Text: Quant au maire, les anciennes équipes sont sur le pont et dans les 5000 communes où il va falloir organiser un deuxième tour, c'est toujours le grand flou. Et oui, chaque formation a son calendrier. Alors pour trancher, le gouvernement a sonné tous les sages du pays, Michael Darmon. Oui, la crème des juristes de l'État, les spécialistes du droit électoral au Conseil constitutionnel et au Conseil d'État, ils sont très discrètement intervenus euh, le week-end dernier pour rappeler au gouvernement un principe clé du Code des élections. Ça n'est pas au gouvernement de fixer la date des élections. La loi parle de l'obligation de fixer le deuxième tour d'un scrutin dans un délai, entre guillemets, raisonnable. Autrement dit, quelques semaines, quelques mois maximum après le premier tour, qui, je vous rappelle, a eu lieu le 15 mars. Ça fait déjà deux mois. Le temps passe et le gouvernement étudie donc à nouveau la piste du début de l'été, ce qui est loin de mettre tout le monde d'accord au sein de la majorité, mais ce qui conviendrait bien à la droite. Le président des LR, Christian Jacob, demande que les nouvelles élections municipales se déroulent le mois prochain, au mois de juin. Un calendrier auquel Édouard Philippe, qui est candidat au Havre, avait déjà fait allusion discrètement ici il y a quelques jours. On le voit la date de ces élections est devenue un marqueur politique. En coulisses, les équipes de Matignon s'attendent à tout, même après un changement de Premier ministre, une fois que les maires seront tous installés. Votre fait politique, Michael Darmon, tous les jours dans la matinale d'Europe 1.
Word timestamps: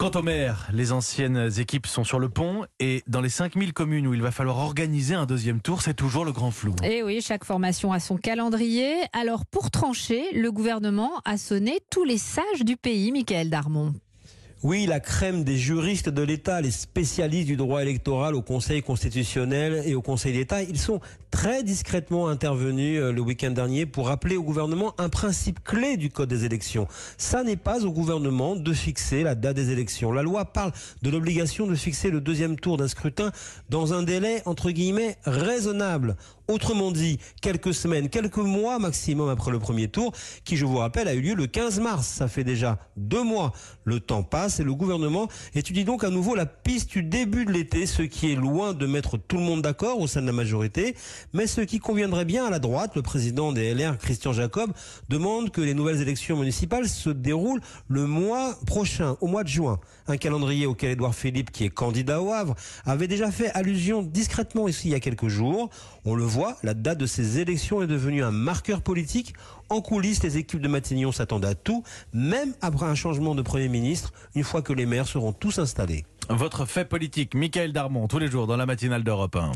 Quant 0.00 0.12
au 0.14 0.22
maire, 0.22 0.66
les 0.72 0.92
anciennes 0.92 1.50
équipes 1.58 1.86
sont 1.86 2.04
sur 2.04 2.18
le 2.18 2.30
pont 2.30 2.64
et 2.78 3.02
dans 3.06 3.20
les 3.20 3.28
5000 3.28 3.74
communes 3.74 4.06
où 4.06 4.14
il 4.14 4.22
va 4.22 4.30
falloir 4.30 4.56
organiser 4.56 5.14
un 5.14 5.26
deuxième 5.26 5.60
tour, 5.60 5.82
c'est 5.82 5.92
toujours 5.92 6.24
le 6.24 6.32
grand 6.32 6.50
flou. 6.50 6.74
Et 6.82 7.02
oui, 7.02 7.20
chaque 7.20 7.44
formation 7.44 7.92
a 7.92 8.00
son 8.00 8.16
calendrier. 8.16 8.94
Alors 9.12 9.44
pour 9.44 9.70
trancher, 9.70 10.24
le 10.32 10.50
gouvernement 10.50 11.20
a 11.26 11.36
sonné 11.36 11.80
tous 11.90 12.04
les 12.04 12.16
sages 12.16 12.64
du 12.64 12.78
pays, 12.78 13.12
Michael 13.12 13.50
Darmon. 13.50 13.92
Oui, 14.62 14.84
la 14.84 15.00
crème 15.00 15.42
des 15.42 15.56
juristes 15.56 16.10
de 16.10 16.20
l'État, 16.20 16.60
les 16.60 16.70
spécialistes 16.70 17.46
du 17.46 17.56
droit 17.56 17.80
électoral 17.80 18.34
au 18.34 18.42
Conseil 18.42 18.82
constitutionnel 18.82 19.82
et 19.86 19.94
au 19.94 20.02
Conseil 20.02 20.34
d'État, 20.34 20.62
ils 20.62 20.78
sont 20.78 21.00
très 21.30 21.62
discrètement 21.62 22.28
intervenus 22.28 23.00
euh, 23.00 23.10
le 23.10 23.22
week-end 23.22 23.52
dernier 23.52 23.86
pour 23.86 24.08
rappeler 24.08 24.36
au 24.36 24.42
gouvernement 24.42 24.92
un 24.98 25.08
principe 25.08 25.64
clé 25.64 25.96
du 25.96 26.10
Code 26.10 26.28
des 26.28 26.44
élections. 26.44 26.88
Ça 27.16 27.42
n'est 27.42 27.56
pas 27.56 27.86
au 27.86 27.90
gouvernement 27.90 28.54
de 28.54 28.72
fixer 28.74 29.22
la 29.22 29.34
date 29.34 29.56
des 29.56 29.70
élections. 29.70 30.12
La 30.12 30.22
loi 30.22 30.44
parle 30.44 30.72
de 31.00 31.08
l'obligation 31.08 31.66
de 31.66 31.74
fixer 31.74 32.10
le 32.10 32.20
deuxième 32.20 32.56
tour 32.60 32.76
d'un 32.76 32.88
scrutin 32.88 33.32
dans 33.70 33.94
un 33.94 34.02
délai, 34.02 34.42
entre 34.44 34.72
guillemets, 34.72 35.16
raisonnable. 35.24 36.16
Autrement 36.48 36.90
dit, 36.90 37.18
quelques 37.40 37.72
semaines, 37.72 38.08
quelques 38.08 38.36
mois 38.36 38.80
maximum 38.80 39.28
après 39.28 39.52
le 39.52 39.60
premier 39.60 39.86
tour, 39.88 40.12
qui, 40.44 40.56
je 40.56 40.66
vous 40.66 40.78
rappelle, 40.78 41.06
a 41.06 41.14
eu 41.14 41.20
lieu 41.20 41.34
le 41.34 41.46
15 41.46 41.78
mars. 41.78 42.06
Ça 42.08 42.26
fait 42.26 42.42
déjà 42.42 42.78
deux 42.96 43.22
mois. 43.22 43.52
Le 43.84 44.00
temps 44.00 44.24
passe 44.24 44.49
et 44.58 44.64
le 44.64 44.74
gouvernement 44.74 45.28
étudie 45.54 45.84
donc 45.84 46.02
à 46.02 46.10
nouveau 46.10 46.34
la 46.34 46.46
piste 46.46 46.90
du 46.90 47.02
début 47.02 47.44
de 47.44 47.52
l'été, 47.52 47.86
ce 47.86 48.02
qui 48.02 48.32
est 48.32 48.34
loin 48.34 48.72
de 48.72 48.86
mettre 48.86 49.18
tout 49.18 49.36
le 49.36 49.42
monde 49.42 49.62
d'accord 49.62 50.00
au 50.00 50.06
sein 50.06 50.22
de 50.22 50.26
la 50.26 50.32
majorité, 50.32 50.96
mais 51.32 51.46
ce 51.46 51.60
qui 51.60 51.78
conviendrait 51.78 52.24
bien 52.24 52.46
à 52.46 52.50
la 52.50 52.58
droite. 52.58 52.92
Le 52.96 53.02
président 53.02 53.52
des 53.52 53.74
LR, 53.74 53.98
Christian 53.98 54.32
Jacob, 54.32 54.72
demande 55.08 55.50
que 55.50 55.60
les 55.60 55.74
nouvelles 55.74 56.00
élections 56.00 56.36
municipales 56.36 56.88
se 56.88 57.10
déroulent 57.10 57.60
le 57.88 58.06
mois 58.06 58.56
prochain, 58.66 59.16
au 59.20 59.26
mois 59.26 59.44
de 59.44 59.48
juin. 59.48 59.78
Un 60.08 60.16
calendrier 60.16 60.66
auquel 60.66 60.90
Édouard 60.90 61.14
Philippe, 61.14 61.52
qui 61.52 61.64
est 61.64 61.70
candidat 61.70 62.20
au 62.20 62.32
Havre, 62.32 62.56
avait 62.84 63.08
déjà 63.08 63.30
fait 63.30 63.50
allusion 63.52 64.02
discrètement 64.02 64.66
ici 64.66 64.88
il 64.88 64.90
y 64.92 64.94
a 64.94 65.00
quelques 65.00 65.28
jours. 65.28 65.70
On 66.04 66.14
le 66.14 66.24
voit 66.24 66.56
la 66.62 66.74
date 66.74 66.98
de 66.98 67.06
ces 67.06 67.38
élections 67.38 67.82
est 67.82 67.86
devenue 67.86 68.22
un 68.22 68.30
marqueur 68.30 68.82
politique. 68.82 69.34
En 69.68 69.80
coulisses, 69.80 70.22
les 70.22 70.36
équipes 70.36 70.60
de 70.60 70.68
Matignon 70.68 71.12
s'attendent 71.12 71.44
à 71.44 71.54
tout, 71.54 71.84
même 72.12 72.54
après 72.60 72.86
un 72.86 72.94
changement 72.94 73.34
de 73.34 73.42
Premier 73.42 73.68
ministre, 73.68 74.12
une 74.40 74.44
fois 74.44 74.62
que 74.62 74.72
les 74.72 74.86
maires 74.86 75.06
seront 75.06 75.34
tous 75.34 75.58
installés. 75.58 76.06
Votre 76.30 76.64
fait 76.64 76.86
politique, 76.86 77.34
Michael 77.34 77.74
Darmon, 77.74 78.08
tous 78.08 78.18
les 78.18 78.30
jours 78.30 78.46
dans 78.46 78.56
la 78.56 78.64
matinale 78.64 79.04
d'Europe 79.04 79.36
1. 79.36 79.48